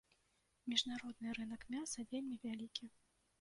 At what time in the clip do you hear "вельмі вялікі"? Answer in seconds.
2.15-2.91